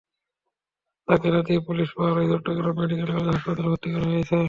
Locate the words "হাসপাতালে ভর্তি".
3.29-3.89